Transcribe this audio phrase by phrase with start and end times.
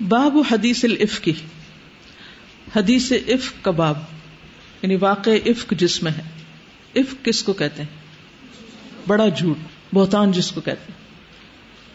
[0.00, 1.28] باب حدیث العفق.
[2.76, 3.98] حدیث عفق کا باب.
[4.82, 6.22] یعنی واقع عفق جس میں ہے.
[6.96, 7.88] عفق کس کو کہتے ہیں؟
[9.08, 9.56] بڑا جھوٹ.
[9.92, 11.06] بہتان جس کو کہتے ہیں.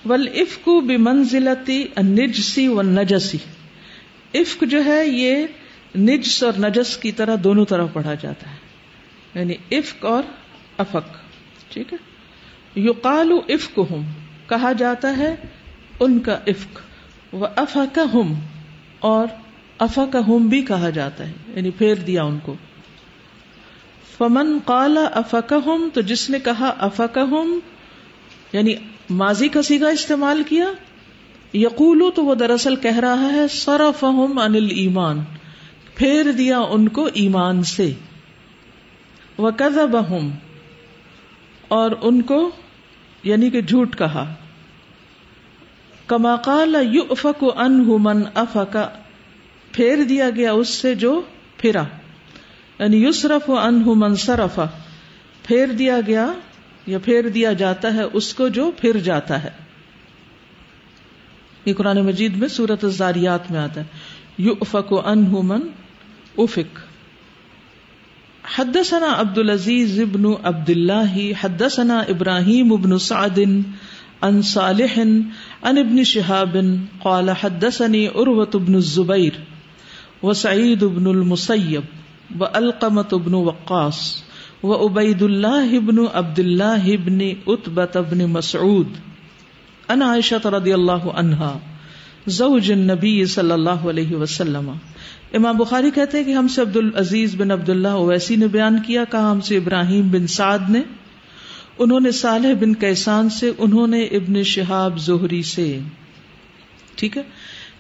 [0.10, 3.37] ول عفق بھی منزلتی نجسی و نجسی
[4.36, 5.46] عفق جو ہے یہ
[5.97, 8.56] نجس اور نجس کی طرح دونوں طرح پڑھا جاتا ہے.
[9.40, 10.24] یعنی عفق اور
[10.78, 11.18] افق.
[11.70, 11.97] ٹھیک ہے؟
[12.79, 14.04] یقال عفق ہوں
[14.47, 15.36] کہا جاتا ہے
[15.99, 16.80] ان کا عفق.
[17.34, 18.34] وہ افق ہم
[19.00, 19.28] اور
[19.78, 22.55] افق ہم بھی کہا جاتا ہے یعنی پھیر دیا ان کو۔
[24.18, 27.60] فمن کالا افق ہم تو جس نے کہا افق ہم
[28.54, 28.74] یعنی
[29.10, 30.66] ماضی کا سیگا استعمال کیا،
[31.54, 35.20] یقولو، تو وہ دراصل کہہ رہا ہے سرف انل ایمان
[35.96, 37.94] پھیر دیا ان کو ایمان سے۔
[39.38, 39.98] وہ کزب
[41.68, 42.52] اور ان کو
[43.24, 44.34] یعنی کہ جھوٹ کہا۔
[46.12, 48.90] کما کال یو افک ان من افکا
[49.72, 51.22] پھیر دیا گیا اس سے جو
[51.58, 51.84] پھرا
[52.80, 54.66] یعنی یوسرف ان من سرفا
[55.44, 56.34] پھیر دیا گیا
[56.88, 59.50] یا پھیر دیا جاتا ہے اس کو جو پھر جاتا ہے۔
[61.66, 63.85] یہ قرآن مجید میں سورت الزاریات میں آتا ہے۔
[64.38, 65.61] یو افک ان من
[66.38, 66.80] افک۔
[68.57, 73.39] حدثنا عبد العزیز ابن عبد اللہ حدثنا ابراہیم ابن سعد
[74.23, 79.39] ان صالح ان ابن شهاب قال حدثني عروة بن الزبير
[80.23, 81.83] وسعيد بن المسيب
[82.39, 84.23] والقمة بن وقاص
[84.63, 88.88] وعبيد الله بن عبد الله بن عتبة بن مسعود
[89.91, 91.59] ان عائشة رضي الله عنها
[92.28, 94.72] زوج النبي صلى الله عليه وسلم
[95.33, 98.80] امام بخاری کہتے ہیں کہ ہم سے عبد العزیز بن عبد اللہ اویسی نے بیان
[98.88, 100.81] کیا، کہا ہم سے ابراہیم بن سعد نے
[101.77, 105.80] انہوں نے صالح بن کیسان سے، انہوں نے ابن شہاب زہری سے۔
[106.95, 107.23] ٹھیک ہے؟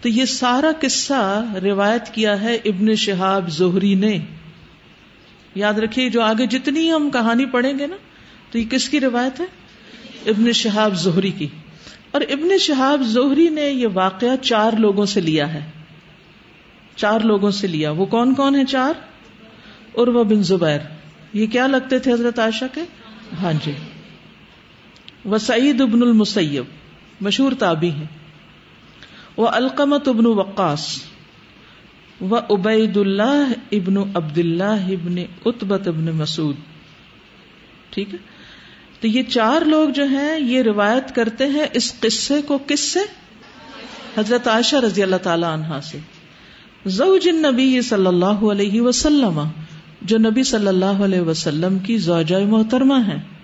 [0.01, 4.17] تو یہ سارا قصہ روایت کیا ہے ابن شہاب زہری نے۔
[5.55, 7.95] یاد رکھیے، جو آگے جتنی ہم کہانی پڑھیں گے نا،
[8.51, 9.45] تو یہ کس کی روایت ہے؟
[10.25, 11.47] ابن شہاب زہری کی۔
[12.11, 15.59] اور ابن شہاب زہری نے یہ واقعہ چار لوگوں سے لیا ہے۔
[16.95, 18.93] چار لوگوں سے لیا۔ وہ کون کون ہے چار؟
[19.95, 20.79] ارو بن زبیر۔
[21.33, 22.81] یہ کیا لگتے تھے حضرت عائشہ کے؟
[23.41, 23.71] ہاں جی۔
[25.25, 26.63] وہ سعید ابن المسیب،
[27.21, 28.05] مشہور تابی ہیں۔
[29.37, 31.01] وہ القمت ابن وقاص،
[32.21, 35.15] و عبید اللہ ابن عبد اللہ ابن
[35.45, 36.55] اتبت ابن مسعود۔
[37.89, 38.19] ٹھیک ہے؟
[39.01, 42.99] تو یہ چار لوگ جو ہیں، یہ روایت کرتے ہیں اس قصے کو کس سے؟
[44.17, 45.97] حضرت عائشہ رضی اللہ تعالی عنہا سے۔
[46.85, 49.41] زوج نبی صلی اللہ علیہ وسلم،
[50.01, 53.40] جو نبی صلی اللہ علیہ وسلم کی زوجہ محترمہ ہے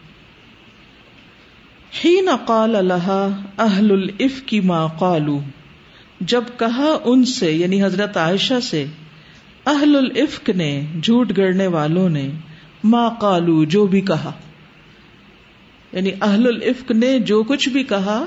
[2.05, 5.39] حین قال لها اہل الف کی ماں قالو،
[6.21, 8.85] جب کہا ان سے یعنی حضرت عائشہ سے،
[9.65, 12.29] اہل الفق نے، جھوٹ گڑنے والوں نے
[12.83, 14.31] ماں قالو، جو بھی کہا۔
[15.93, 18.25] یعنی اہل الفق نے جو کچھ بھی کہا،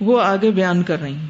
[0.00, 1.26] وہ آگے بیان کر رہی ہیں۔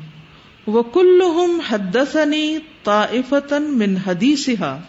[0.67, 1.23] وہ کل
[1.69, 4.81] حدسنی طائفتن من حدیثہا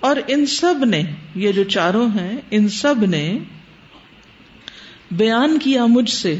[0.00, 1.02] اور ان سب نے،
[1.34, 3.38] یہ جو چاروں ہیں، ان سب نے
[5.10, 6.38] بیان کیا مجھ سے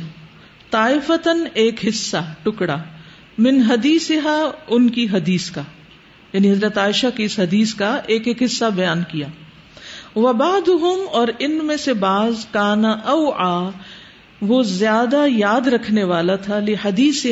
[0.71, 2.77] طائفتن ایک حصہ، ٹکڑا،
[3.39, 5.63] من حدیثہا ان کی حدیث کا۔
[6.33, 9.27] یعنی حضرت عائشہ کی اس حدیث کا ایک ایک حصہ بیان کیا۔
[10.17, 10.69] وباد
[11.13, 13.71] اور ان میں سے بعض کانا او آ
[14.43, 17.27] وہ زیادہ یاد رکھنے والا تھا حدیث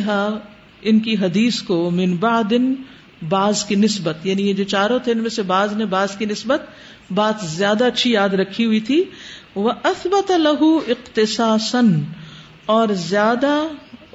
[0.83, 2.75] ان کی حدیث کو، من بعدن
[3.29, 6.25] بعض کی نسبت یعنی یہ جو چاروں تھے ان میں سے بعض نے بعض کی
[6.25, 6.63] نسبت
[7.11, 9.05] بات زیادہ اچھی یاد رکھی ہوئی تھی۔
[9.55, 12.01] وہ اسبت لہو اختصاصن
[12.67, 13.69] اور زیادہ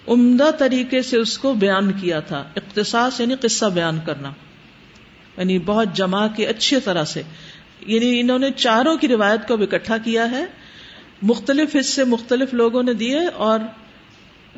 [0.07, 4.31] عمدہ طریقے سے اس کو بیان کیا تھا۔ اختصاص یعنی قصہ بیان کرنا۔
[5.37, 7.21] یعنی بہت جمع کے اچھی طرح سے۔
[7.81, 10.45] یعنی انہوں نے چاروں کی روایت کو اکٹھا کیا ہے۔
[11.21, 13.59] مختلف حصے مختلف لوگوں نے دیے اور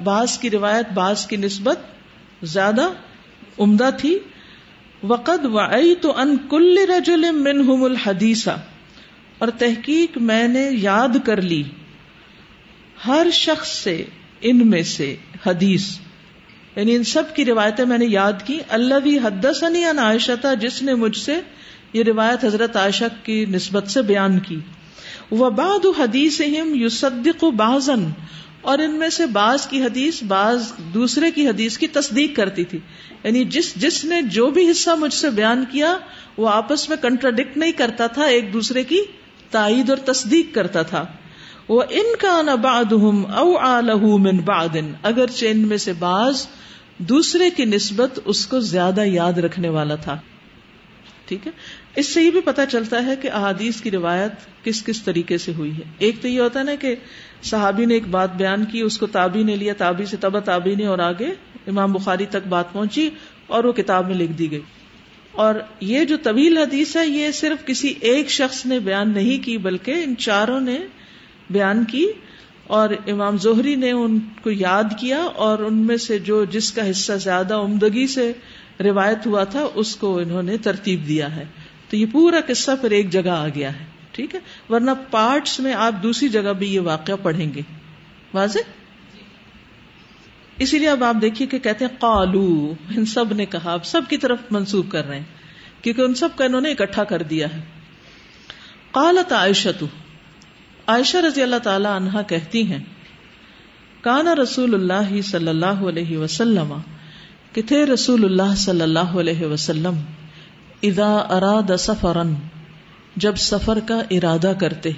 [0.03, 1.79] بعض کی روایت، بعض کی نسبت
[2.43, 2.89] زیادہ
[3.59, 4.19] عمدہ تھی۔
[5.03, 8.61] وقد وعی تو ان کل رجل منہم الحدیثہ
[9.37, 11.63] اور تحقیق میں نے یاد کر لی
[13.07, 14.03] ہر شخص سے،
[14.41, 15.15] ان میں سے
[15.45, 15.97] حدیث۔
[16.75, 20.81] یعنی ان سب کی روایتیں میں نے یاد کی۔ اللہ بھی حدثنی ان عائشہ، جس
[20.81, 21.41] نے مجھ سے
[21.93, 24.59] یہ روایت حضرت عائشہ کی نسبت سے بیان کی۔
[25.31, 26.41] وہ باد حدیث
[26.73, 28.09] یوسدق بازن
[28.63, 32.79] اور ان میں سے بعض کی حدیث بعض دوسرے کی حدیث کی تصدیق کرتی تھی۔
[33.23, 35.97] یعنی جس جس نے جو بھی حصہ مجھ سے بیان کیا،
[36.37, 39.01] وہ آپس میں کنٹراڈکٹ نہیں کرتا تھا، ایک دوسرے کی
[39.49, 41.05] تائید اور تصدیق کرتا تھا۔
[41.69, 46.47] وہ ان کا نباد او من بادن اگر چین میں سے بعض
[46.97, 50.17] دوسرے کی نسبت اس کو زیادہ یاد رکھنے والا تھا۔
[51.33, 51.51] ٹھیک ہے؟
[51.95, 54.31] اس سے یہ بھی پتا چلتا ہے کہ احادیث کی روایت
[54.63, 56.95] کس کس طریقے سے ہوئی ہے۔ ایک تو یہ ہوتا ہے نا کہ
[57.43, 60.75] صحابی نے ایک بات بیان کی، اس کو تابی نے لیا تابی سے تبا تابی
[60.75, 61.27] نے اور آگے
[61.67, 63.09] امام بخاری تک بات پہنچی
[63.47, 64.61] اور وہ کتاب میں لکھ دی گئی۔
[65.31, 69.57] اور یہ جو طویل حدیث ہے، یہ صرف کسی ایک شخص نے بیان نہیں کی،
[69.57, 70.77] بلکہ ان چاروں نے
[71.49, 72.07] بیان کی
[72.67, 76.89] اور امام زہری نے ان کو یاد کیا اور ان میں سے جو جس کا
[76.89, 78.31] حصہ زیادہ عمدگی سے
[78.79, 81.45] روایت ہوا تھا، اس کو انہوں نے ترتیب دیا ہے۔
[81.89, 84.39] تو یہ پورا قصہ پھر ایک جگہ آ گیا ہے، ٹھیک ہے؟
[84.69, 87.61] ورنہ پارٹس میں آپ دوسری جگہ بھی یہ واقعہ پڑھیں گے۔
[88.33, 88.59] واضح؟
[90.57, 94.01] اسی لیے اب آپ دیکھیے کہ کہتے ہیں قالو، ان سب نے کہا، اب سب
[94.09, 97.47] کی طرف منسوخ کر رہے ہیں، کیونکہ ان سب کا انہوں نے اکٹھا کر دیا
[97.53, 97.61] ہے۔
[98.91, 99.69] قالت عائشہ
[100.87, 102.83] عائشہ رضی اللہ تعالی عنہا کہتی ہیں،
[104.01, 106.73] کانا رسول اللہ صلی اللہ علیہ وسلم
[107.53, 109.95] کہ تھے رسول اللہ صلی اللہ علیہ وسلم،
[110.83, 112.33] اذا اراد سفرن
[113.15, 114.91] جب سفر کا ارادہ کرتے۔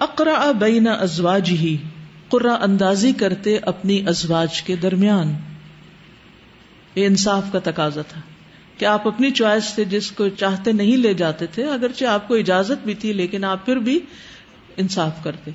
[0.00, 1.76] اقرا بین ازواج ہی
[2.28, 5.34] قرا اندازی کرتے اپنی ازواج کے درمیان۔
[6.94, 8.20] یہ انصاف کا تقاضا تھا
[8.78, 12.34] کہ آپ اپنی چوائس سے جس کو چاہتے نہیں لے جاتے تھے، اگرچہ آپ کو
[12.34, 14.00] اجازت بھی تھی، لیکن آپ پھر بھی
[14.76, 15.50] انصاف کرتے۔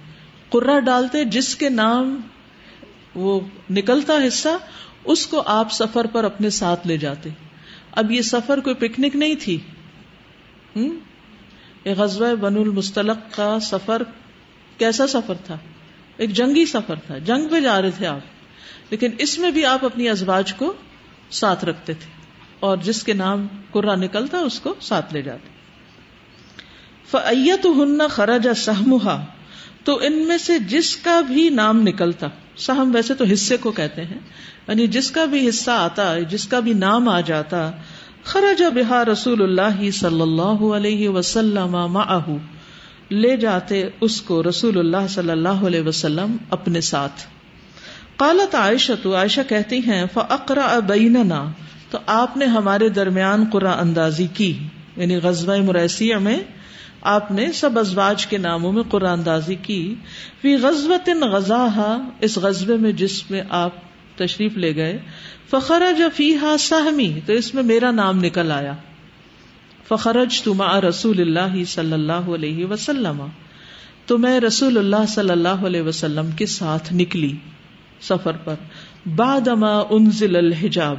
[0.50, 2.22] قرا ڈالتے جس کے نام
[3.16, 3.40] وہ
[3.70, 4.50] نکلتا حصہ
[5.04, 7.30] اس کو آپ سفر پر اپنے ساتھ لے جاتے۔
[7.92, 9.60] اب یہ سفر کوئی پکنک نہیں تھی۔
[11.86, 14.02] یہ غزوہ بن المستلق کا سفر
[14.78, 15.58] کیسا سفر تھا؟
[16.18, 18.20] ایک جنگی سفر تھا۔ جنگ پہ جا رہے تھے آپ۔
[18.90, 20.74] لیکن اس میں بھی آپ اپنی ازواج کو
[21.30, 22.22] ساتھ رکھتے تھے۔
[22.60, 25.48] اور جس کے نام قرا نکلتا اس کو ساتھ لے جاتے۔
[27.12, 29.26] فیت ہن خرجا سہمہ
[29.84, 32.28] تو ان میں سے جس کا بھی نام نکلتا،
[32.58, 34.20] سہم ویسے تو حصے کو کہتے ہیں۔
[34.72, 37.72] یعنی جس کا بھی حصہ آتا، جس کا بھی نام آ جاتا،
[38.24, 41.78] خرج بہا رسول اللہ صلی اللہ علیہ وسلم
[43.12, 47.22] لے جاتے اس کو رسول اللہ صلی اللہ علیہ وسلم اپنے ساتھ۔
[48.16, 51.46] قالت عائشہ تو عائشہ کہتی ہیں فقرا بیننا
[51.90, 54.58] تو آپ نے ہمارے درمیان قرآن اندازی کی۔
[54.96, 56.40] یعنی غزوہ مریسیہ میں
[57.02, 59.96] آپ نے سب ازواج کے ناموں میں قرآن اندازی کی۔
[60.42, 63.91] فی غزوت غزہ اس غزبے میں جس میں آپ
[64.26, 65.00] تشریف لے گئے۔
[65.50, 68.74] فخرج فیحا سہمی، تو اس میں میرا نام نکل آیا۔
[69.88, 73.26] فخرج تما رسول اللہ صلی اللہ علیہ وسلم،
[74.06, 77.36] تو میں رسول اللہ صلی اللہ علیہ وسلم کے ساتھ نکلی
[78.02, 78.56] سفر پر۔
[79.16, 80.98] بعد اما انزل الحجاب،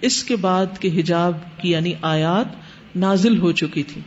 [0.00, 2.46] اس کے بعد کے حجاب کی یعنی آیات
[2.96, 4.00] نازل ہو چکی تھی۔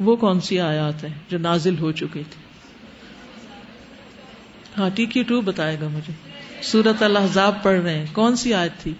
[0.00, 2.42] وہ کون سی آیات ہے جو نازل ہو چکی تھی؟
[4.78, 6.27] ہاں ٹی ٹو بتائے گا مجھے۔
[6.62, 8.92] سورت الحضاب پڑھ رہے ہیں۔ کون سی آیت تھی؟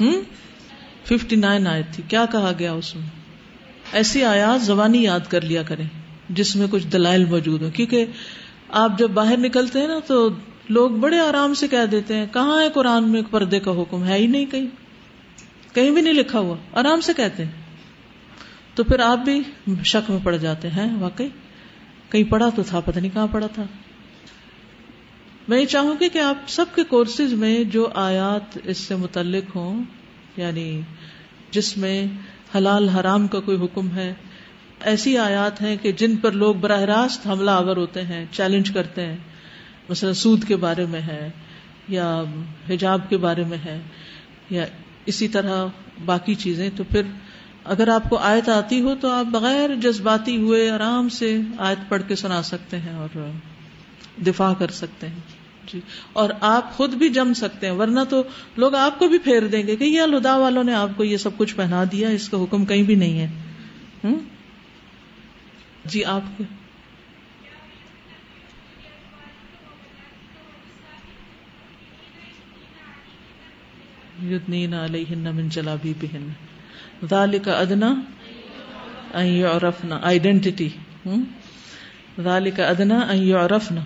[0.00, 0.22] ہوں
[1.04, 3.06] ففٹی نائن آیت تھی۔ کیا کہا گیا اس میں؟
[3.92, 5.84] ایسی آیات زبانی یاد کر لیا کریں
[6.28, 8.06] جس میں کچھ دلائل موجود ہو کیونکہ
[8.68, 10.28] آپ جب باہر نکلتے ہیں نا تو
[10.68, 14.14] لوگ بڑے آرام سے کہہ دیتے ہیں، کہاں ہے قرآن میں پردے کا حکم؟ ہے
[14.14, 14.66] ہی نہیں کہیں۔
[15.74, 17.52] کہیں بھی نہیں لکھا ہوا۔ آرام سے کہتے ہیں۔
[18.74, 19.42] تو پھر آپ بھی
[19.84, 21.28] شک میں پڑ جاتے ہیں، واقعی۔
[22.10, 23.62] کہیں پڑھا تو تھا، پتہ نہیں کہاں پڑھا تھا۔
[25.48, 29.56] میں یہ چاہوں گی کہ آپ سب کے کورسز میں جو آیات اس سے متعلق
[29.56, 29.82] ہوں
[30.36, 30.80] یعنی
[31.50, 32.06] جس میں
[32.56, 34.14] حلال حرام کا کوئی حکم ہے،
[34.80, 39.06] ایسی آیات ہیں کہ جن پر لوگ براہ راست حملہ آور ہوتے ہیں چیلنج کرتے
[39.06, 39.16] ہیں۔
[39.88, 41.30] مثلا سود کے بارے میں ہے،
[41.88, 42.22] یا
[42.68, 43.80] حجاب کے بارے میں ہے،
[44.50, 44.64] یا
[45.06, 45.66] اسی طرح
[46.04, 47.02] باقی چیزیں۔ تو پھر
[47.64, 52.02] اگر آپ کو آیت آتی ہو تو آپ بغیر جذباتی ہوئے آرام سے آیت پڑھ
[52.08, 53.30] کے سنا سکتے ہیں اور
[54.26, 55.37] دفاع کر سکتے ہیں۔
[55.72, 55.80] جی
[56.12, 58.22] اور آپ خود بھی جم سکتے ہیں، ورنہ تو
[58.56, 61.16] لوگ آپ کو بھی پھیر دیں گے کہ یہ الدا والوں نے آپ کو یہ
[61.16, 63.28] سب کچھ پہنا دیا، اس کا حکم کہیں بھی نہیں ہے۔
[65.84, 66.44] جی آپ کے
[75.32, 76.28] من چلا بھی بہن
[77.10, 77.92] ذالک ادنا
[79.14, 80.68] عورفنا آئیڈینٹی
[82.22, 83.80] ذالک ادنا عورفنا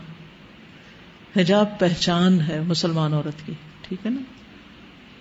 [1.36, 4.20] حجاب پہچان ہے مسلمان عورت کی، ٹھیک ہے نا؟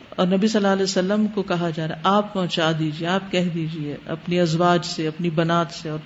[0.10, 3.32] اور نبی صلی اللہ علیہ وسلم کو کہا جا رہا ہے، آپ پہنچا دیجیے آپ
[3.32, 6.00] کہہ دیجیے اپنی ازواج سے، اپنی بنات سے اور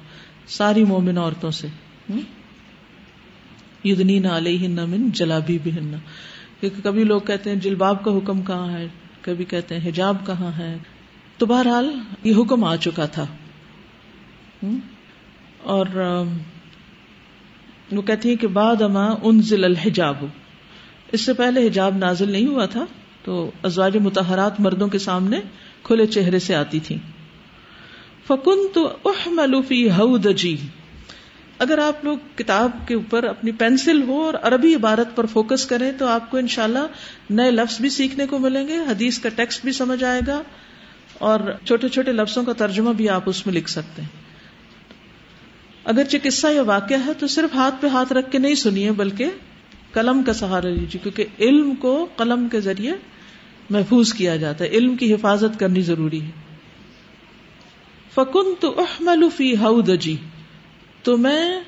[0.48, 1.68] ساری مومن عورتوں سے۔
[3.84, 5.72] یدنین علیہ من جلابی بھی
[6.60, 8.88] کیونکہ کبھی لوگ کہتے ہیں، جلباب کا حکم کہاں ہے؟
[9.22, 10.78] کبھی کہتے ہیں، حجاب کہاں ہے؟
[11.38, 13.26] تو بہرحال یہ حکم آ چکا تھا۔
[15.64, 15.86] اور
[17.92, 20.26] وہ کہتی ہے کہ بعد اما ان ضلع الحجاب۔
[21.12, 22.86] اس سے پہلے حجاب نازل نہیں ہوا تھا،
[23.24, 25.40] تو ازواج متحرات مردوں کے سامنے
[25.84, 26.98] کھلے چہرے سے آتی تھی
[28.28, 30.56] فکن تو احملوفی ہودجی
[31.60, 35.92] اگر آپ لوگ کتاب کے اوپر اپنی پینسل ہو اور عربی عبارت پر فوکس کریں،
[36.00, 36.86] تو آپ کو انشاءاللہ
[37.30, 40.42] نئے لفظ بھی سیکھنے کو ملیں گے، حدیث کا ٹیکسٹ بھی سمجھ آئے گا
[41.20, 44.25] اور چھوٹے چھوٹے لفظوں کا ترجمہ بھی آپ اس میں لکھ سکتے ہیں۔
[45.86, 49.30] اگرچہ قصہ یا واقعہ ہے تو صرف ہاتھ پہ ہاتھ رکھ کے نہیں سنیے، بلکہ
[49.92, 52.94] قلم کا سہارا لیجیے، کیونکہ علم کو قلم کے ذریعے
[53.70, 56.30] محفوظ کیا جاتا ہے، علم کی حفاظت کرنی ضروری ہے۔
[58.14, 60.16] فکن تو احمل فی ہودجی
[61.04, 61.60] تو میں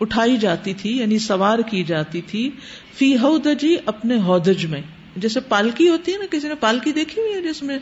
[0.00, 2.50] اٹھائی جاتی تھی یعنی سوار کی جاتی تھی
[2.94, 4.82] فی ہودجی اپنے ہودج میں۔
[5.16, 7.78] جیسے پالکی ہوتی ہے نا، کسی نے پالکی دیکھی ہوئی ہے، جس میں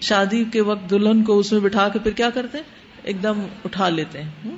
[0.00, 2.64] شادی کے وقت دلہن کو اس میں بٹھا کے پھر کیا کرتے ہیں؟
[3.02, 4.56] ایک دم اٹھا لیتے ہیں۔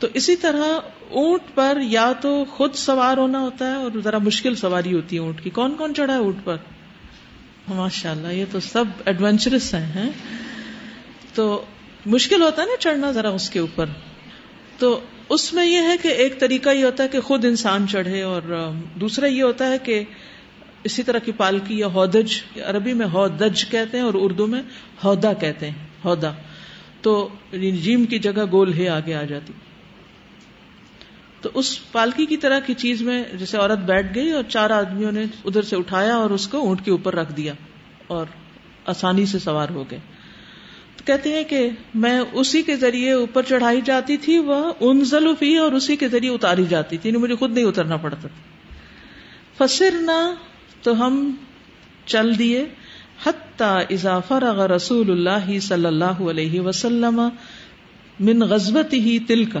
[0.00, 0.64] تو اسی طرح
[1.10, 5.20] اونٹ پر یا تو خود سوار ہونا ہوتا ہے اور ذرا مشکل سواری ہوتی ہے
[5.20, 6.56] اونٹ کی۔ کون کون چڑھا ہے اونٹ پر؟
[7.68, 10.10] ماشاء اللہ یہ تو سب ایڈونچرس ہیں
[11.34, 11.64] تو
[12.06, 13.86] مشکل ہوتا ہے نا چڑھنا ذرا اس کے اوپر۔
[14.78, 18.22] تو اس میں یہ ہے کہ ایک طریقہ یہ ہوتا ہے کہ خود انسان چڑھے
[18.22, 20.04] اور دوسرا یہ ہوتا ہے کہ
[20.84, 24.62] اسی طرح کی پالکی یا ہودج عربی میں ہودج کہتے ہیں اور اردو میں
[25.04, 26.32] ہودا کہتے ہیں، ہودا۔
[27.00, 29.52] تو یعنی جیم کی جگہ گول ہے، آگے آ جاتی۔
[31.40, 35.12] تو اس پالکی کی طرح کی چیز میں جیسے عورت بیٹھ گئی اور چار آدمیوں
[35.12, 37.52] نے ادھر سے اٹھایا اور اس کو اونٹ کے اوپر رکھ دیا
[38.06, 38.26] اور
[38.86, 39.98] آسانی سے سوار ہو گئے۔
[40.96, 45.56] تو کہتے ہیں کہ میں اسی کے ذریعے اوپر چڑھائی جاتی تھی، وہ انزل فی
[45.56, 48.28] اور اسی کے ذریعے اتاری جاتی تھی یعنی مجھے خود نہیں اترنا پڑتا تھا۔
[49.58, 50.34] فصر نہ
[50.82, 51.32] تو ہم
[52.06, 52.66] چل دیے۔
[53.26, 57.28] حتی اضافہ رغ رسول اللہ صلی اللہ علیہ وسلم
[58.20, 59.60] من غزبت ہی تل کا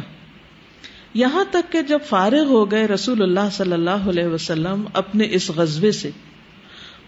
[1.14, 5.50] یہاں تک کہ جب فارغ ہو گئے رسول اللہ صلی اللہ علیہ وسلم اپنے اس
[5.50, 6.10] غزبے سے،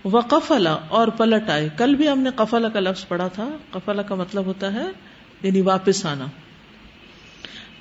[0.05, 4.03] وہ قفلا اور پلٹ آئے۔ کل بھی ہم نے قفلا کا لفظ پڑھا تھا۔ قفلا
[4.03, 4.85] کا مطلب ہوتا ہے
[5.43, 6.27] یعنی واپس آنا۔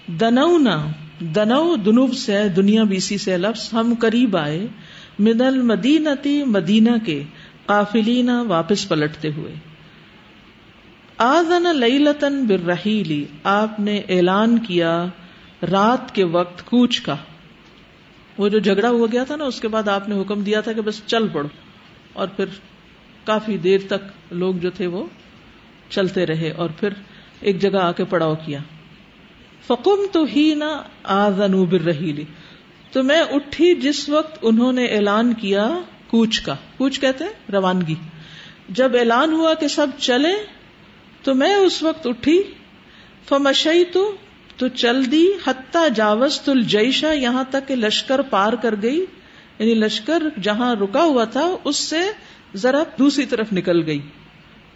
[0.08, 0.88] دنونا
[1.20, 4.68] دنو دنوب سے دنیا بیسی سے لفظ ہم قریب آئے
[5.20, 7.24] من المدینتی مدینہ کے
[7.66, 9.54] قافلینا واپس پلٹتے ہوئے۔
[11.18, 15.06] آزن لئی لتن بررحیلی آپ نے اعلان کیا
[15.72, 17.16] رات کے وقت کوچ کا۔
[18.38, 20.74] وہ جو جھگڑا ہو گیا تھا نا، اس کے بعد آپ نے حکم دیا تھا
[20.74, 21.48] کہ بس چل پڑو۔
[22.14, 22.46] اور پھر
[23.24, 25.06] کافی دیر تک لوگ جو تھے وہ
[25.90, 26.90] چلتے رہے اور پھر
[27.42, 28.60] ایک جگہ آ کے پڑاؤ کیا۔
[29.68, 32.24] فکم تو ہی نہ آزنوبر رہی لی
[32.92, 35.70] تو میں اٹھی جس وقت انہوں نے اعلان کیا
[36.08, 37.96] کوچ کا۔ کوچ کہتے ہیں روانگی۔
[38.70, 40.34] جب اعلان ہوا کہ سب چلے
[41.24, 42.44] تو میں اس وقت اٹھی۔
[43.30, 44.16] فمشئی تو
[44.58, 49.06] تو چل دی حتہ جاوز تل جیشا یہاں تک کہ لشکر پار کر گئی۔
[49.60, 52.00] یعنی لشکر جہاں رکا ہوا تھا، اس سے
[52.56, 54.00] ذرا دوسری طرف نکل گئی۔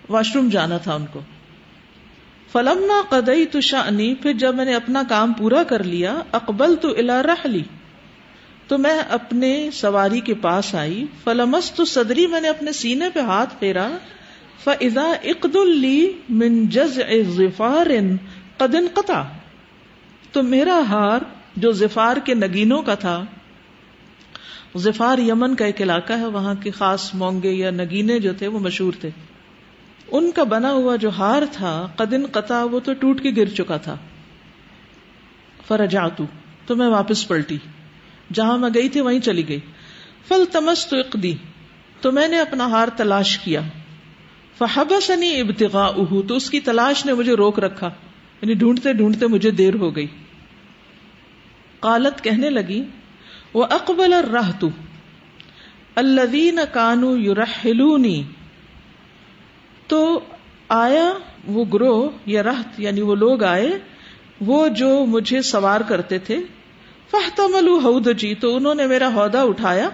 [0.09, 1.19] واش روم جانا تھا ان کو۔
[2.51, 6.89] فلم قدئی تو شانی پھر جب میں نے اپنا کام پورا کر لیا اکبل تو
[6.97, 7.63] الا رہ لی
[8.67, 13.19] تو میں اپنے سواری کے پاس آئی۔ فلمس تو صدری، میں نے اپنے سینے پہ
[13.19, 13.87] ہاتھ پھیرا۔
[14.63, 16.99] فضا اقد اللی من جز
[17.37, 17.87] ظفار
[18.57, 19.21] قدن قطع
[20.35, 21.19] تو میرا ہار
[21.55, 23.25] جو زفار کے نگینوں کا تھا،
[24.75, 28.59] زفار یمن کا ایک علاقہ ہے، وہاں کے خاص مونگے یا نگینے جو تھے وہ
[28.59, 29.09] مشہور تھے۔
[30.07, 33.77] ان کا بنا ہوا جو ہار تھا، قدن قطع، وہ تو ٹوٹ کے گر چکا
[33.77, 33.97] تھا۔
[35.67, 36.25] فرجاتو
[36.65, 37.57] تو میں واپس پلٹی۔
[38.33, 39.59] جہاں میں گئی تھی، وہیں چلی گئی۔
[40.27, 41.33] فل تمس تو اقدی،
[42.01, 43.61] تو میں نے اپنا ہار تلاش کیا۔
[44.57, 45.91] فحبسنی ابتغا
[46.27, 47.87] تو اس کی تلاش نے مجھے روک رکھا۔
[48.41, 50.07] یعنی ڈھونڈتے ڈھونڈتے مجھے دیر ہو گئی۔
[51.85, 52.83] قالت کہنے لگی
[53.53, 54.69] وہ اکبل راہ تو
[55.95, 58.23] الدین کانو یورحلونی
[59.87, 60.19] تو
[60.69, 61.13] آیا
[61.47, 63.69] وہ گروہ یا رحت یعنی وہ لوگ آئے،
[64.41, 66.37] وہ جو مجھے سوار کرتے تھے۔
[67.11, 69.89] فہتمل ہود جی تو انہوں نے میرا عہدہ اٹھایا۔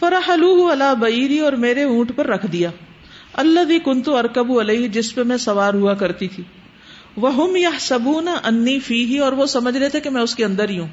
[0.00, 2.70] فرحلو اللہ بیری اور میرے اونٹ پر رکھ دیا۔
[3.32, 6.44] اللہ بھی کنتو ارکب علیہ جس پہ میں سوار ہوا کرتی تھی۔
[7.16, 10.34] وہ ہم یا سبونا انی فی ہی اور وہ سمجھ رہے تھے کہ میں اس
[10.34, 10.88] کے اندر ہی ہوں۔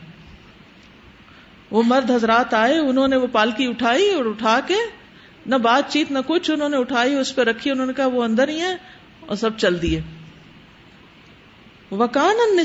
[1.71, 4.75] وہ مرد حضرات آئے، انہوں نے وہ پالکی اٹھائی اور اٹھا کے
[5.45, 8.23] نہ بات چیت نہ کچھ انہوں نے اٹھائی، اس پہ رکھی، انہوں نے کہا وہ
[8.23, 8.75] اندر ہی ہے
[9.19, 10.01] اور سب چل دیے۔
[11.91, 12.59] وکان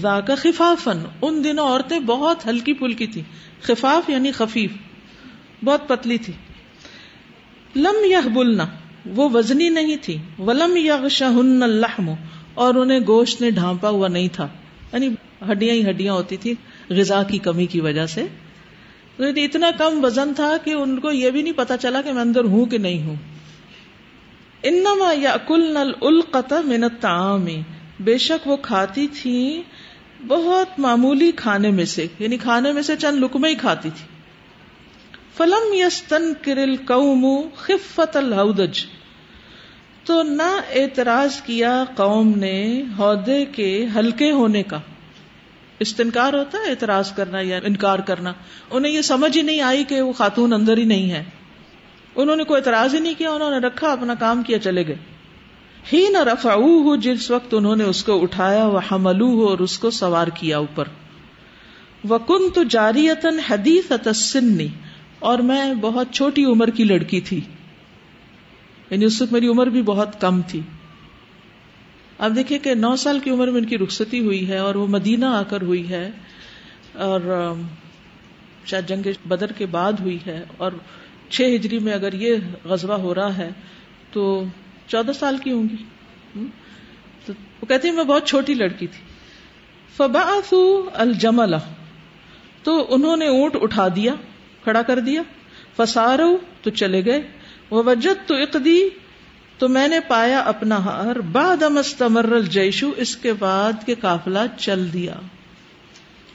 [0.00, 3.22] کا خفافن ان دنوں عورتیں بہت ہلکی پھلکی تھی
[3.62, 4.70] خفاف یعنی خفیف،
[5.64, 6.32] بہت پتلی تھی۔
[7.76, 8.66] لم یہ بلنا
[9.06, 12.10] وہ وزنی نہیں تھی۔ ولم یغ شہن الحم
[12.54, 14.48] اور انہیں گوشت نے ڈھانپا ہوا نہیں تھا۔
[14.92, 15.08] یعنی
[15.50, 16.54] ہڈیاں ہی ہڈیاں ہوتی تھی
[16.90, 18.26] غذا کی کمی کی وجہ سے۔
[19.16, 22.22] تو اتنا کم وزن تھا کہ ان کو یہ بھی نہیں پتا چلا کہ میں
[22.22, 23.16] اندر ہوں کہ نہیں ہوں۔
[24.62, 27.06] انما یا کل نل القت منت
[28.00, 29.62] بے شک وہ کھاتی تھی
[30.26, 34.06] بہت معمولی کھانے میں سے یعنی کھانے میں سے چند لکمے ہی کھاتی تھی۔
[35.36, 38.84] فلم یستن کرل قوم خفت الہدج
[40.04, 44.78] تو نہ اعتراض کیا قوم نے عہدے کے ہلکے ہونے کا۔
[45.78, 48.32] استنکار ہوتا ہے اعتراض کرنا یا انکار کرنا۔
[48.70, 51.24] انہیں یہ سمجھ ہی نہیں آئی کہ وہ خاتون اندر ہی نہیں ہے۔
[52.14, 54.96] انہوں نے کوئی اعتراض ہی نہیں کیا، انہوں نے رکھا، اپنا کام کیا، چلے گئے۔
[55.92, 59.58] ہی نہ رفا ہو جس وقت انہوں نے اس کو اٹھایا وہ حملو ہو اور
[59.58, 60.84] اس کو سوار کیا اوپر۔
[62.04, 63.08] وہ کن تو جاری
[63.50, 64.68] حدیث سنی
[65.18, 67.40] اور میں بہت چھوٹی عمر کی لڑکی تھی۔
[68.92, 70.60] یعنی اس وقت میری عمر بھی بہت کم تھی۔
[72.18, 74.86] اب دیکھیے کہ نو سال کی عمر میں ان کی رخصتی ہوئی ہے اور وہ
[74.86, 76.10] مدینہ آ کر ہوئی ہے
[76.92, 77.52] اور
[78.64, 80.72] شاید جنگ بدر کے بعد ہوئی ہے اور
[81.28, 83.50] چھ ہجری میں اگر یہ غزبہ ہو رہا ہے
[84.12, 84.44] تو
[84.86, 85.76] چودہ سال کی ہوں گی۔
[87.26, 87.32] تو
[87.62, 89.00] وہ کہتی میں بہت چھوٹی لڑکی تھی۔
[89.96, 90.40] فبا
[90.92, 91.54] الجمل،
[92.62, 94.14] تو انہوں نے اونٹ اٹھا دیا،
[94.62, 95.22] کھڑا کر دیا۔
[95.76, 98.88] فسارو، تو چلے گئے۔ وہ وجد تو اقدی،
[99.58, 104.92] تو میں نے پایا اپنا ہار۔ بعد مستمر الجیشو اس کے بعد کے کافلا چل
[104.92, 105.14] دیا۔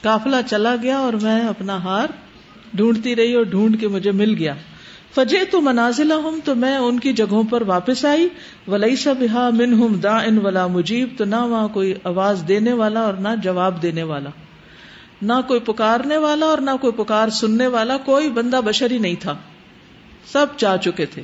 [0.04, 2.08] کافلا چلا گیا اور میں اپنا ہار
[2.74, 4.54] ڈھونڈتی رہی اور ڈھونڈ کے مجھے مل گیا۔
[5.16, 8.28] فجے تو منازل ہوں تو میں ان کی جگہوں پر واپس آئی۔
[8.68, 12.74] ولی سب ہا من ہم دا ان ولا مجیب، تو نہ وہاں کوئی آواز دینے
[12.74, 14.30] والا اور نہ جواب دینے والا۔
[15.22, 19.16] نہ کوئی پکارنے والا اور نہ کوئی پکار سننے والا، کوئی بندہ بشر ہی نہیں
[19.20, 19.36] تھا۔
[20.32, 21.22] سب جا چکے تھے۔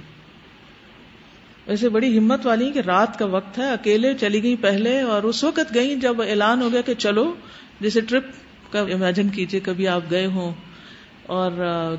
[1.67, 5.43] ویسے بڑی ہمت والی کہ رات کا وقت ہے، اکیلے چلی گئی پہلے اور اس
[5.43, 7.33] وقت گئی جب اعلان ہو گیا کہ چلو،
[7.79, 8.23] جیسے ٹرپ
[8.71, 10.53] کا امیجن کیجیے کبھی آپ گئے ہوں
[11.25, 11.51] اور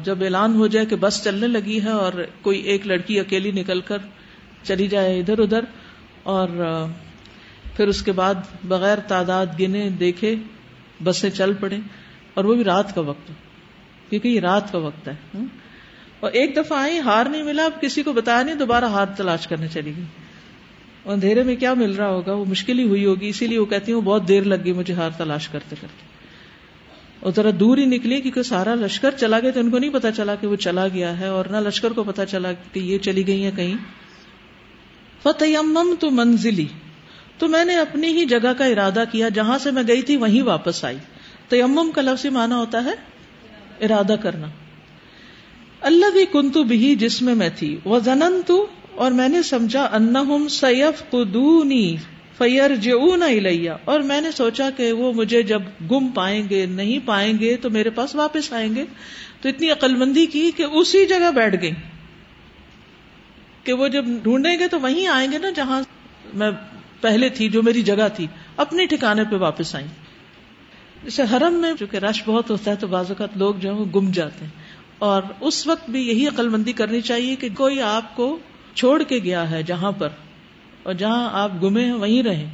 [0.03, 3.81] جب اعلان ہو جائے کہ بس چلنے لگی ہے اور کوئی ایک لڑکی اکیلی نکل
[3.81, 3.99] کر
[4.63, 5.65] چلی جائے ادھر ادھر
[6.23, 6.49] اور
[7.77, 10.35] پھر اس کے بعد بغیر تعداد گنے دیکھے
[11.05, 11.77] بسیں چل پڑے
[12.35, 13.31] اور وہ بھی رات کا وقت
[14.11, 15.15] کیونکہ یہ رات کا وقت ہے۔
[16.25, 19.47] اور ایک دفعہ آئی ہار نہیں ملا، اب کسی کو بتایا نہیں، دوبارہ ہار تلاش
[19.47, 20.05] کرنے چلی گئی۔
[21.07, 23.93] اندھیرے میں کیا مل رہا ہوگا؟ وہ مشکل ہی ہوئی ہوگی، اسی لیے وہ کہتی
[23.93, 26.07] ہوں، بہت دیر لگ گئی مجھے ہار تلاش کرتے کرتے۔
[27.21, 30.13] اور ذرا دور ہی نکلی کیونکہ سارا لشکر چلا گیا، تو ان کو نہیں پتا
[30.13, 33.27] چلا کہ وہ چلا گیا ہے، اور نہ لشکر کو پتا چلا کہ یہ چلی
[33.27, 33.75] گئی ہے کہیں۔
[35.23, 35.59] فتح
[36.01, 36.67] تو منزلی
[37.39, 40.43] تو میں نے اپنی ہی جگہ کا ارادہ کیا، جہاں سے میں گئی تھی، وہیں
[40.43, 40.99] واپس آئی۔
[41.49, 42.95] تیمم کا لفظ مانا ہوتا ہے
[43.81, 44.47] ارادہ کرنا۔
[45.85, 49.89] اللہ بھی کنتو بھی جس میں میں تھی وہ زنن تو اور میں نے سمجھا
[49.93, 51.97] ان سیف قدونی
[52.39, 56.99] فیر جو لیا اور میں نے سوچا کہ وہ مجھے جب گم پائیں گے، نہیں
[57.05, 58.85] پائیں گے، تو میرے پاس واپس آئیں گے۔
[59.41, 61.73] تو اتنی عقل مندی کی کہ اسی جگہ بیٹھ گئی
[63.65, 65.83] کہ وہ جب ڈھونڈیں گے تو وہیں آئیں گے نا جہاں
[66.35, 66.51] میں
[67.01, 69.87] پہلے تھی، جو میری جگہ تھی، اپنے ٹھکانے پہ واپس آئیں۔
[71.05, 73.85] جیسے حرم میں، چونکہ رش بہت ہوتا ہے، تو بعض اوقات لوگ جو ہے وہ
[73.85, 74.64] گم جاتے ہیں۔
[74.99, 78.39] اور اس وقت بھی یہی عقل مندی کرنی چاہیے کہ کوئی آپ کو
[78.75, 80.09] چھوڑ کے گیا ہے جہاں پر
[80.83, 82.51] اور جہاں آپ گمے ہیں، وہیں رہیں۔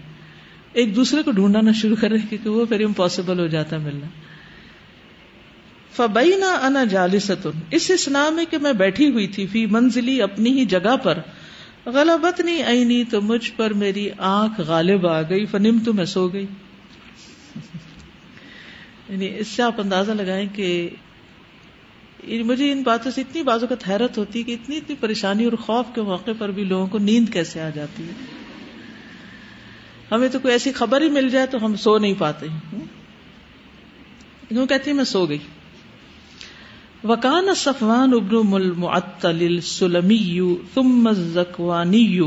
[0.72, 4.06] ایک دوسرے کو ڈھونڈنا نہ شروع کریں کیونکہ وہ پھر امپاسبل ہو جاتا ہے ملنا۔
[5.96, 10.50] فبئی نہ انا جالستن۔ اس اسنا میں کہ میں بیٹھی ہوئی تھی، فی منزلی اپنی
[10.50, 11.18] ہی جگہ پر۔
[11.86, 16.28] غلبت نہیں آئی تو مجھ پر میری آنکھ غالب آ گئی فنم تو میں سو
[16.28, 16.46] گئی۔
[19.08, 20.90] یعنی اس سے آپ اندازہ لگائیں کہ
[22.28, 25.52] مجھے ان باتوں سے اتنی بازو کا حیرت ہوتی ہے کہ اتنی اتنی پریشانی اور
[25.52, 28.12] خوف کے موقع پر بھی لوگوں کو نیند کیسے آ جاتی ہے؟
[30.12, 32.46] ہمیں تو کوئی ایسی خبر ہی مل جائے تو ہم سو نہیں پاتے
[34.48, 35.38] کیوں کہتی میں سو گئی۔
[37.04, 40.40] وکان صفوان ابن المعطل سلمی
[40.74, 42.20] ثم زکوانی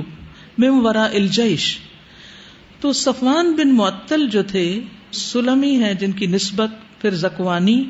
[0.58, 1.77] مم ورا الجیش۔
[2.79, 4.79] تو صفوان بن معطل جو تھے،
[5.12, 7.86] سلمی ہیں جن کی نسبت، پھر زکوانی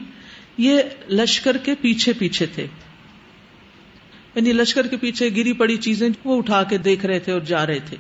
[0.58, 2.68] یہ لشکر کے پیچھے پیچھے تھے۔
[4.36, 7.68] یعنی لشکر کے پیچھے گری پڑی چیزیں وہ اٹھا کے دیکھ رہے تھے اور جا
[7.68, 7.98] رہے تھے۔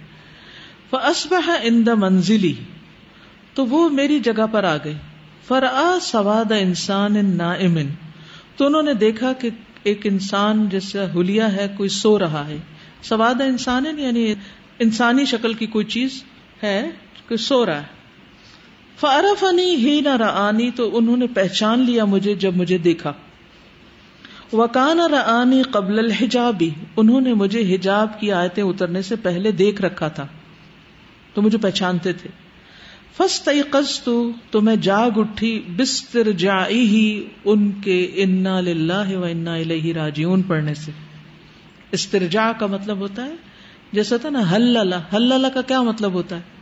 [1.63, 2.53] ان دا منزلی
[3.53, 4.93] تو وہ میری جگہ پر آ گئی
[5.47, 7.53] فرآ سواد انسان ان نا
[8.57, 9.49] تو انہوں نے دیکھا کہ
[9.83, 12.57] ایک انسان جیسا ہولیا ہے، کوئی سو رہا ہے۔
[13.03, 14.33] سواد انسان یعنی
[14.79, 16.23] انسانی شکل کی کوئی چیز
[16.63, 16.89] ہے،
[17.27, 18.02] کوئی سو رہا ہے۔
[18.99, 23.13] فارفنی ہی نہ رانی تو انہوں نے پہچان لیا مجھے جب مجھے دیکھا۔
[24.53, 30.07] وکان رانی قبل الحجابی انہوں نے مجھے حجاب کی آیتیں اترنے سے پہلے دیکھ رکھا
[30.07, 30.27] تھا،
[31.33, 32.29] تو مجھے پہچانتے تھے۔
[33.17, 33.49] فسط
[34.51, 40.41] تو میں جاگ اٹھی بستر جا ہی ان کے انا للہ و انا الہ راجیون
[40.41, 40.91] پڑھنے سے۔
[41.91, 43.35] استرجا کا مطلب ہوتا ہے،
[43.91, 46.52] جیسا تھا نا حل اللہ حل اللہ کا کیا مطلب ہوتا ہے؟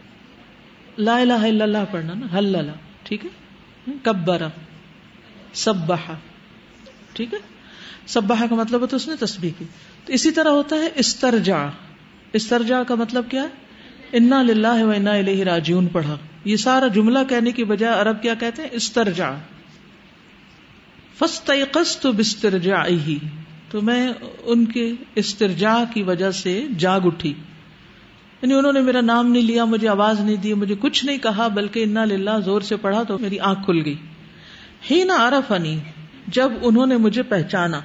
[1.02, 2.72] لا الہ الا اللہ پڑھنا نا حل اللہ
[3.04, 3.30] ٹھیک ہے؟
[4.04, 4.48] کبرا
[5.54, 5.74] سب
[7.14, 7.40] ٹھیک ہے؟
[8.08, 9.66] سب کا مطلب ہوتا ہے اس نے تسبیح کی۔
[10.06, 11.58] تو اسی طرح ہوتا ہے استرجا
[12.34, 13.48] استرجا کا مطلب کیا ہے؟
[14.14, 18.34] انا للہ و انا الہ راجیون پڑھا۔ یہ سارا جملہ کہنے کی بجائے عرب کیا
[18.34, 19.32] کہتے ہیں؟ استرجا
[21.20, 21.52] فسط
[22.02, 22.12] تو
[23.08, 23.18] ہی
[23.70, 24.10] تو میں
[24.44, 27.34] ان کے استرجا کی وجہ سے جاگ اٹھی۔
[28.42, 31.48] یعنی انہوں نے میرا نام نہیں لیا، مجھے آواز نہیں دی، مجھے کچھ نہیں کہا،
[31.48, 33.96] بلکہ انا للہ، زور سے پڑھا تو میری آنکھ کھل گئی۔
[34.92, 35.78] ہی نہ عرف انی
[36.28, 37.80] جب انہوں نے مجھے پہچانا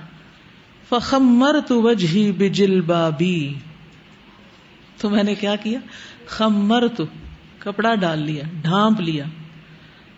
[0.88, 3.55] فخمر تو وجہ بجل بابی
[5.01, 5.79] تو میں نے کیا کیا؟
[6.27, 7.05] خمر تو
[7.59, 9.25] کپڑا ڈال لیا، ڈھانپ لیا۔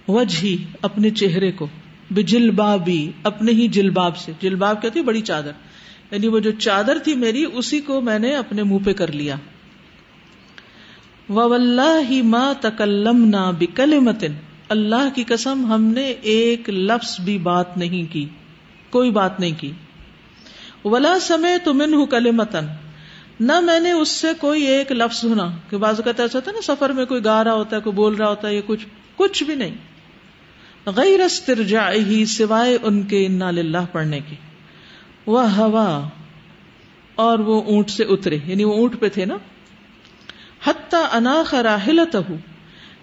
[0.09, 0.47] وجہ
[0.83, 1.67] اپنے چہرے کو،
[2.11, 5.51] بجلبابی، اپنے ہی جلباب سے۔ جلباب کہتی بڑی چادر۔
[6.11, 9.37] یعنی وہ جو چادر تھی میری، اسی کو میں نے اپنے منہ پہ کر لیا۔
[12.11, 13.51] ہی ماں تکلم نہ
[14.01, 14.33] متن
[14.69, 18.27] اللہ کی قسم، ہم نے ایک لفظ بھی بات نہیں کی،
[18.91, 19.73] کوئی بات نہیں کی۔
[20.85, 22.67] ولا سمے تمن ہوں کل متن
[23.41, 26.57] نہ میں نے اس سے کوئی ایک لفظ سنا۔ کہ بازو کا ایسا ہوتا ہے
[26.57, 28.87] نا، سفر میں کوئی گا رہا ہوتا ہے، کوئی بول رہا ہوتا ہے یہ کچھ
[29.17, 29.75] کچھ بھی نہیں۔
[30.87, 34.35] غیر استرجا ہی سوائے ان کے انا للہ پڑھنے کی۔
[35.27, 36.09] وہ ہوا
[37.15, 39.37] اور وہ اونٹ سے اترے۔ یعنی وہ اونٹ پہ تھے نا۔
[40.67, 42.17] حتہ انا خراہلت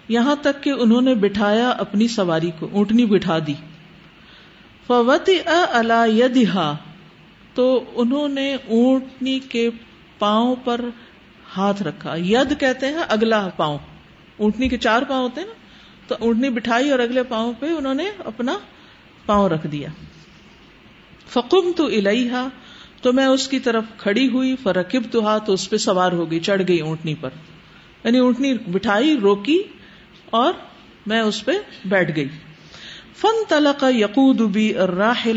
[0.08, 3.54] یہاں تک کہ انہوں نے بٹھایا اپنی سواری کو، اونٹنی بٹھا دی۔
[4.86, 6.72] فوتی الا
[7.54, 9.70] تو انہوں نے اونٹنی کے
[10.18, 10.80] پاؤں پر
[11.56, 13.78] ہاتھ رکھا۔ ید کہتے ہیں اگلا پاؤں۔
[14.36, 15.54] اونٹنی کے چار پاؤں ہوتے ہیں نا،
[16.06, 18.58] تو اونٹنی بٹھائی اور اگلے پاؤں پہ انہوں نے اپنا
[19.26, 19.88] پاؤں رکھ دیا۔
[21.28, 22.48] فکم تو الحا
[23.02, 26.40] تو میں اس کی طرف کھڑی ہوئی فرقب تو ہاتھ اس پہ سوار ہو گئی،
[26.40, 27.30] چڑھ گئی اونٹنی پر۔
[28.04, 29.62] یعنی اونٹنی بٹھائی، روکی
[30.30, 30.52] اور
[31.06, 31.52] میں اس پہ
[31.84, 32.28] بیٹھ گئی۔
[33.16, 35.28] فن تلق یقود بھی راہ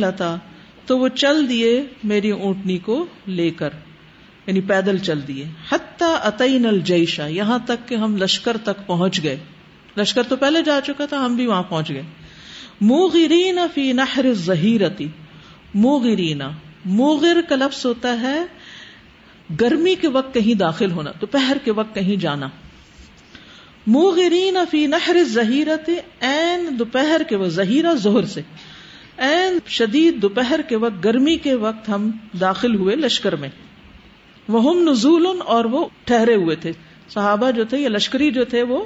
[0.86, 3.69] تو وہ چل دیے میری اونٹنی کو لے کر۔
[4.48, 9.38] یعنی پیدل چل دیے۔ حتیٰ عطین الجیشا یہاں تک کہ ہم لشکر تک پہنچ گئے۔
[9.98, 12.02] لشکر تو پہلے جا چکا تھا، ہم بھی وہاں پہنچ گئے۔
[12.82, 15.08] موغرین فی نہر ظہیرتی
[15.74, 16.50] موغرینا
[16.85, 18.45] موغر کا لفظ ہوتا ہے
[19.61, 22.47] گرمی کے وقت کہیں داخل ہونا، دوپہر کے وقت کہیں جانا۔
[23.87, 25.89] موغرین فی نہر ظہیرت
[26.19, 28.41] این دوپہر کے وقت، ظہیرہ زہر سے۔
[29.17, 32.11] این شدید دوپہر کے وقت، گرمی کے وقت ہم
[32.41, 33.49] داخل ہوئے لشکر میں۔
[34.47, 36.71] وہ نزول اور وہ ٹھہرے ہوئے تھے۔
[37.09, 38.85] صحابہ جو تھے یا لشکری جو تھے وہ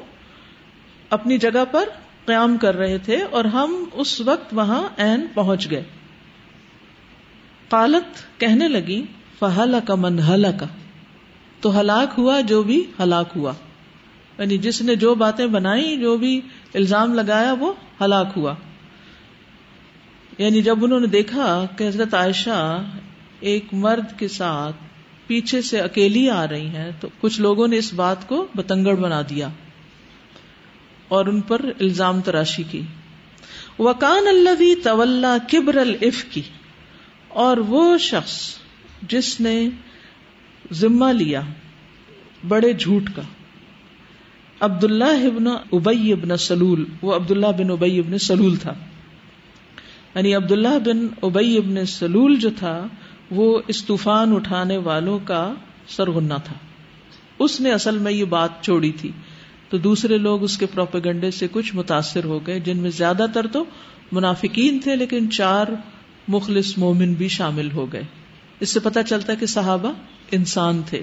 [1.09, 1.89] اپنی جگہ پر
[2.25, 5.83] قیام کر رہے تھے اور ہم اس وقت وہاں این پہنچ گئے۔
[7.73, 9.03] قالت کہنے لگی
[9.39, 10.65] فہلا کا من ہلا کا
[11.59, 13.53] تو ہلاک ہوا جو بھی ہلاک ہوا۔
[14.39, 16.41] یعنی جس نے جو باتیں بنائی، جو بھی
[16.73, 18.55] الزام لگایا، وہ ہلاک ہوا۔
[20.37, 22.83] یعنی جب انہوں نے دیکھا کہ حضرت عائشہ
[23.39, 24.75] ایک مرد کے ساتھ
[25.27, 29.21] پیچھے سے اکیلی آ رہی ہیں، تو کچھ لوگوں نے اس بات کو بتنگڑ بنا
[29.21, 29.49] دیا
[31.07, 32.81] اور ان پر الزام تراشی کی۔
[33.79, 36.41] وکان اللہ طول کبر الف کی
[37.33, 38.55] اور وہ شخص
[39.01, 39.69] جس نے
[40.71, 41.41] ذمہ لیا
[42.47, 43.21] بڑے جھوٹ کا۔
[44.59, 48.73] عبد اللہ ابن ابئی ابن سلول، وہ عبد اللہ بن ابئی ابن سلول تھا۔
[50.15, 52.87] یعنی عبد اللہ بن ابئی ابن سلول جو تھا،
[53.31, 55.53] وہ اس طوفان اٹھانے والوں کا
[55.87, 56.55] سرغنا تھا۔
[57.39, 59.11] اس نے اصل میں یہ بات چھوڑی تھی۔
[59.69, 63.47] تو دوسرے لوگ اس کے پروپیگنڈے سے کچھ متاثر ہو گئے، جن میں زیادہ تر
[63.47, 63.65] تو
[64.11, 65.67] منافقین تھے، لیکن چار
[66.27, 68.03] مخلص مومن بھی شامل ہو گئے۔
[68.59, 69.91] اس سے پتا چلتا کہ صحابہ
[70.31, 71.01] انسان تھے۔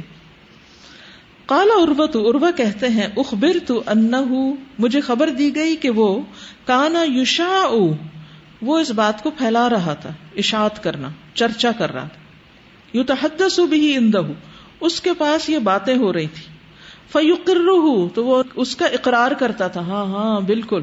[1.47, 4.13] کالا اروت اروا کہتے ہیں اخبر تو ان
[4.79, 6.21] مجھے خبر دی گئی کہ وہ
[6.67, 7.67] کانا یوشا
[8.63, 12.21] وہ اس بات کو پھیلا رہا تھا، اشاعت کرنا، چرچا کر رہا تھا۔
[12.93, 14.23] یو تحدث بھی اندہ
[14.81, 16.45] اس کے پاس یہ باتیں ہو رہی تھی۔
[17.13, 17.55] فیوکر
[18.15, 20.83] تو وہ اس کا اقرار کرتا تھا۔ ہاں ہاں بالکل۔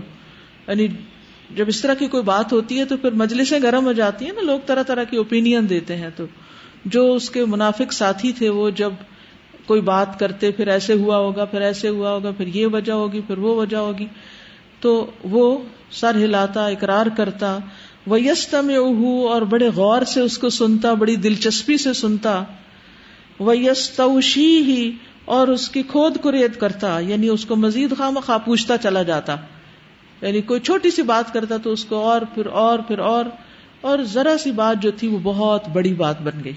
[0.67, 0.87] یعنی
[1.55, 4.31] جب اس طرح کی کوئی بات ہوتی ہے تو پھر مجلسیں گرم ہو جاتی ہیں
[4.33, 6.25] نا، لوگ طرح طرح کی اوپین دیتے ہیں تو۔
[6.85, 8.91] جو اس کے منافق ساتھی تھے وہ جب
[9.65, 13.21] کوئی بات کرتے، پھر ایسے ہوا ہوگا، پھر ایسے ہوا ہوگا، پھر یہ وجہ ہوگی،
[13.27, 14.05] پھر وہ وجہ ہوگی۔
[14.79, 15.57] تو وہ
[15.91, 17.57] سر ہلاتا، اقرار کرتا۔
[18.07, 18.71] وہ یستم
[19.29, 22.43] اور بڑے غور سے اس کو سنتا، بڑی دلچسپی سے سنتا۔
[23.39, 24.91] وہ یستوشی ہی
[25.25, 29.35] اور اس کی کھود کرید کرتا یعنی اس کو مزید خام خواہ پوچھتا چلا جاتا۔
[30.21, 33.25] یعنی کوئی چھوٹی سی بات کرتا تو اس کو اور پھر اور پھر اور
[33.81, 36.53] اور ذرا سی بات جو تھی وہ بہت بڑی بات بن گئی۔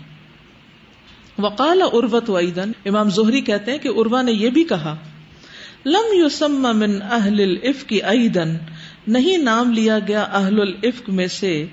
[1.39, 4.95] وقال اروت ویدن امام زہری کہتے ہیں کہ اروا نے یہ بھی کہا،
[5.87, 8.57] لم یوسم من اہل العفق ایدن
[9.07, 11.67] نہیں نام لیا گیا اہل العفق میں سے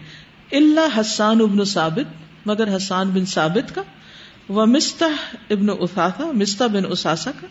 [0.52, 3.84] اللہ حسان ابن ثابت، مگر حسان بن ثابت کا
[4.50, 7.47] وہ مستح ابن اثاثا مستہ بن اساسا کا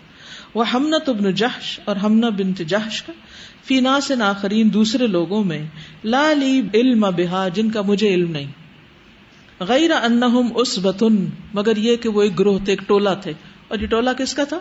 [0.56, 3.12] وہ ہمنت ابن جہش اور ہمنا بن جہش کا
[3.64, 5.66] فینا سے ناخرین دوسرے لوگوں میں
[6.04, 8.52] لا لی علم بہا جن کا مجھے علم نہیں۔
[9.60, 13.32] غیر انہم اس بتن مگر یہ کہ وہ ایک گروہ تھے، ایک ٹولا تھے۔
[13.68, 14.58] اور یہ ٹولا کس کا تھا؟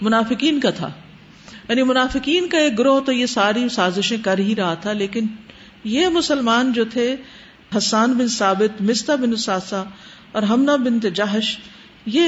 [0.00, 0.90] منافقین کا تھا۔
[1.68, 5.26] یعنی منافقین کا ایک گروہ تو یہ ساری سازشیں کر ہی رہا تھا، لیکن
[5.84, 7.16] یہ مسلمان جو تھے،
[7.76, 9.82] حسان بن ثابت مستہ بن ساسا
[10.32, 11.58] اور ہمنا بن تجاہش
[12.06, 12.24] یہ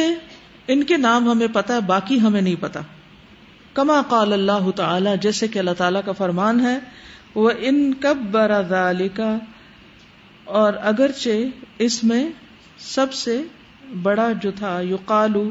[0.69, 2.81] ان کے نام ہمیں پتا باقی ہمیں نہیں پتا
[3.75, 6.79] کما قال اللہ تعالی، جیسے کہ اللہ تعالیٰ کا فرمان ہے،
[7.35, 9.37] وہ ان کب برا کا
[10.45, 11.31] اور اگرچہ
[11.79, 12.29] اس میں
[12.79, 13.43] سب سے
[14.03, 15.51] بڑا جو تھا یو قالو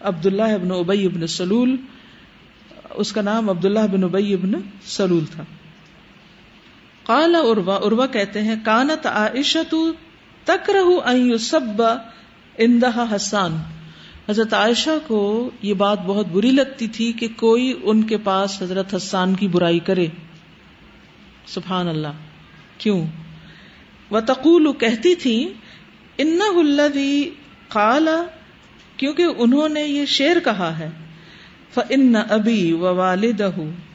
[0.00, 1.76] عبد اللہ ابن ابئی ابن سلول،
[2.94, 4.52] اس کا نام عبد اللہ بن ابئی ابن
[4.86, 5.44] سلول تھا۔
[7.06, 9.74] کالا اروا اروا کہتے ہیں، کانت عائشہ
[10.44, 11.82] تک رہ سب
[12.58, 13.56] اندہ حسان
[14.30, 18.94] حضرت عائشہ کو یہ بات بہت بری لگتی تھی کہ کوئی ان کے پاس حضرت
[18.94, 20.06] حسان کی برائی کرے۔
[21.46, 22.12] سبحان اللہ۔
[22.78, 23.06] کیوں؟
[24.10, 25.52] وہ تقول کہتی تھی
[26.18, 26.38] ان
[27.68, 28.22] کالا
[28.96, 30.90] کیونکہ انہوں نے یہ شیر کہا ہے۔
[31.74, 33.40] فن ابی و والد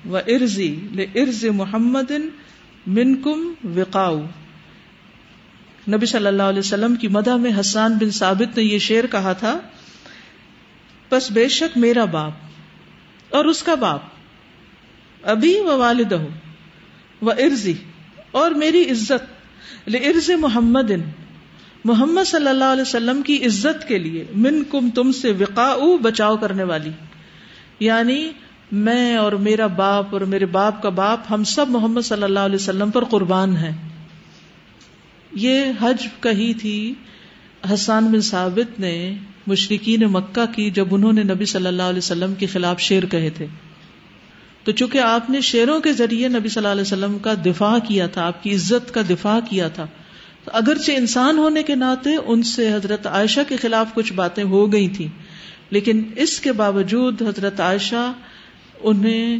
[0.10, 0.76] و ارزی
[1.16, 2.12] ارز محمد
[2.88, 4.20] من کم وقاؤ
[5.88, 9.34] نبی صلی اللہ علیہ وسلم کی مدہ میں حسان بن ثابت نے یہ شیر کہا
[9.34, 9.60] تھا
[11.14, 12.32] بس بے شک میرا باپ
[13.36, 14.00] اور اس کا باپ۔
[15.24, 16.14] ابھی و والد
[17.22, 17.74] و ارزی
[18.32, 19.34] اور میری عزت
[19.88, 20.92] ارز محمد
[21.86, 26.38] محمد صلی اللہ علیہ وسلم کی عزت کے لیے من کم تم سے وقا بچاؤ
[26.38, 26.90] کرنے والی۔
[27.80, 28.32] یعنی
[28.72, 32.56] میں اور میرا باپ اور میرے باپ کا باپ، ہم سب محمد صلی اللہ علیہ
[32.56, 33.90] وسلم پر قربان ہیں۔
[35.32, 36.94] یہ حج کہی تھی
[37.74, 39.18] حسان بن ثابت نے۔
[39.48, 43.30] مشرقین مکہ کی جب انہوں نے نبی صلی اللہ علیہ وسلم کے خلاف شیر کہے
[43.30, 43.46] تھے۔
[44.64, 48.08] تو چونکہ آپ نے شیروں کے ذریعے نبی صلی اللہ علیہ وسلم کا دفاع کیا
[48.08, 49.88] تھا، آپ کی عزت کا دفاع کیا تھا،
[50.44, 54.72] تو اگرچہ انسان ہونے کے ناطے ان سے حضرت عائشہ کے خلاف کچھ باتیں ہو
[54.72, 55.08] گئی تھی
[55.70, 58.14] لیکن اس کے باوجود حضرت عائشہ
[58.84, 59.40] انہیں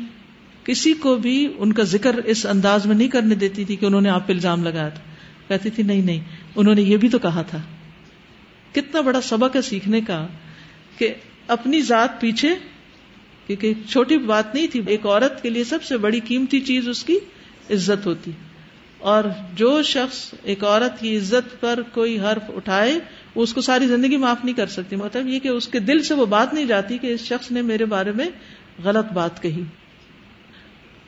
[0.64, 4.02] کسی کو بھی ان کا ذکر اس انداز میں نہیں کرنے دیتی تھی کہ انہوں
[4.02, 5.02] نے آپ پہ الزام لگایا تھا۔
[5.48, 6.20] کہتی تھی، نہیں نہیں،
[6.56, 7.60] انہوں نے یہ بھی تو کہا تھا۔
[8.74, 10.28] کتنا بڑا سبق ہے سیکھنے کا
[10.98, 11.14] کہ
[11.48, 12.56] اپنی ذات پیچھے،
[13.48, 17.04] کیونکہ چھوٹی بات نہیں تھی، ایک عورت کے لیے سب سے بڑی قیمتی چیز اس
[17.04, 17.18] کی
[17.72, 18.32] عزت ہوتی۔
[19.00, 19.24] اور
[19.56, 23.00] جو شخص ایک عورت کی عزت پر کوئی حرف اٹھائے
[23.36, 26.04] وہ اس کو ساری زندگی معاف نہیں کر سکتی۔ مطلب یہ کہ اس کے دل
[26.04, 28.26] سے وہ بات نہیں جاتی کہ اس شخص نے میرے بارے میں
[28.84, 29.64] غلط بات کہی۔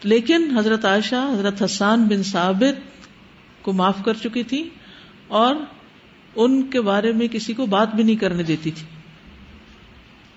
[0.03, 3.05] لیکن حضرت عائشہ، حضرت حسان بن ثابت
[3.61, 4.69] کو معاف کر چکی تھی
[5.27, 5.55] اور
[6.35, 8.85] ان کے بارے میں کسی کو بات بھی نہیں کرنے دیتی تھی۔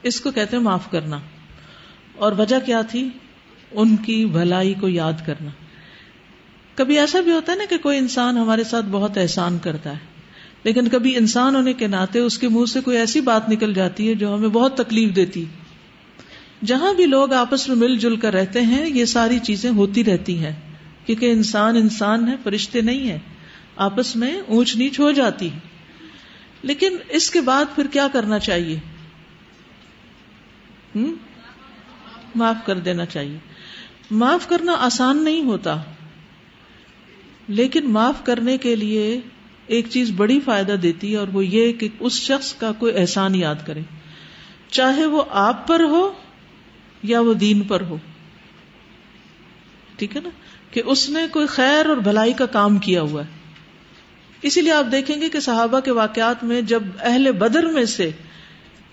[0.02, 1.18] اس کو کہتے ہیں معاف کرنا۔
[2.16, 3.08] اور وجہ کیا تھی؟
[3.72, 5.50] ان کی بھلائی کو یاد کرنا۔
[6.74, 9.98] کبھی ایسا بھی ہوتا ہے نا کہ کوئی انسان ہمارے ساتھ بہت احسان کرتا ہے،
[10.64, 14.08] لیکن کبھی انسان ہونے کے ناطے اس کے منہ سے کوئی ایسی بات نکل جاتی
[14.08, 15.44] ہے جو ہمیں بہت تکلیف دیتی۔
[16.64, 20.38] جہاں بھی لوگ آپس میں مل جل کر رہتے ہیں، یہ ساری چیزیں ہوتی رہتی
[20.38, 20.52] ہیں۔
[21.06, 23.18] کیونکہ انسان انسان ہے، فرشتے نہیں ہے
[23.76, 25.77] آپس میں اونچ نیچ ہو جاتی۔ ہے
[26.62, 28.76] لیکن اس کے بعد پھر کیا کرنا چاہیے؟
[30.96, 31.14] ہم؟
[32.34, 33.38] معاف کر دینا چاہیے۔
[34.10, 35.82] معاف کرنا آسان نہیں ہوتا۔
[37.48, 39.20] لیکن معاف کرنے کے لیے
[39.66, 43.34] ایک چیز بڑی فائدہ دیتی ہے اور وہ یہ کہ اس شخص کا کوئی احسان
[43.34, 43.80] یاد کرے۔
[44.70, 46.12] چاہے وہ آپ پر ہو
[47.02, 47.96] یا وہ دین پر ہو۔
[49.96, 50.28] ٹھیک ہے نا؟
[50.70, 53.37] کہ اس نے کوئی خیر اور بھلائی کا کام کیا ہوا ہے۔
[54.42, 58.10] اسی لیے آپ دیکھیں گے کہ صحابہ کے واقعات میں جب اہل بدر میں سے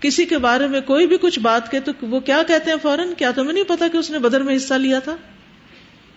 [0.00, 3.08] کسی کے بارے میں کوئی بھی کچھ بات کہ تو وہ کیا کہتے ہیں فوراً؟
[3.18, 5.16] کیا تمہیں نہیں پتا کہ اس نے بدر میں حصہ لیا تھا؟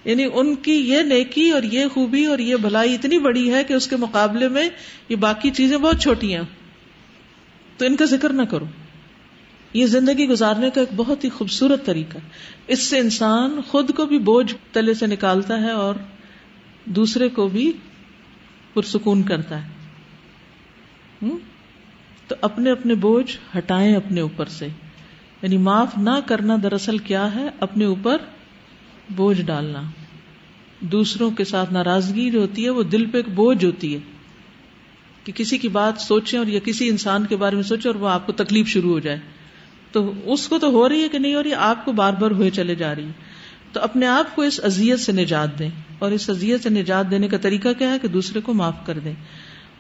[0.06, 3.74] یعنی ان کی یہ نیکی اور یہ خوبی اور یہ بھلائی اتنی بڑی ہے کہ
[3.74, 4.70] اس کے مقابلے میں
[5.10, 6.42] یہ باقی چیزیں بہت چھوٹی ہیں۔
[7.78, 8.66] تو ان کا ذکر نہ کرو۔
[9.74, 12.18] یہ زندگی گزارنے کا ایک بہت ہی خوبصورت طریقہ
[12.68, 15.96] اس سے انسان خود کو بھی بوجھ تلے سے نکالتا ہے اور
[16.86, 17.72] دوسرے کو بھی
[18.74, 19.70] پرسکون کرتا ہے۔
[22.28, 24.68] تو اپنے اپنے بوجھ ہٹائیں اپنے اوپر سے۔
[25.42, 28.18] یعنی معاف نہ کرنا دراصل کیا ہے؟ اپنے اوپر
[29.10, 29.82] بوجھ ڈالنا۔
[30.80, 34.00] دوسروں کے ساتھ ناراضگی جو ہوتی ہے، وہ دل پہ ایک بوجھ ہوتی ہے۔
[35.24, 38.10] کہ کسی کی بات سوچیں اور یا کسی انسان کے بارے میں سوچیں اور وہ
[38.10, 39.20] آپ کو تکلیف شروع ہو جائے۔
[39.92, 42.32] تو اس کو تو ہو رہی ہے کہ نہیں ہو رہی، آپ کو بار بار
[42.32, 43.12] ہوئے چلے جا رہی ہے
[43.74, 45.70] تو اپنے آپ کو اس ازیت سے نجات دیں۔
[46.00, 49.00] اور اس ازیت سے نجات دینے کا طریقہ کیا ہے کہ دوسرے کو معاف کر
[49.00, 49.14] دیں؟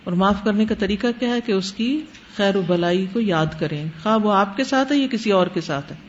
[0.03, 2.01] اور معاف کرنے کا طریقہ کیا ہے کہ اس کی
[2.37, 5.47] خیر و بلائی کو یاد کریں۔ خواہ وہ آپ کے ساتھ ہے یا کسی اور
[5.47, 6.08] کے ساتھ ہے۔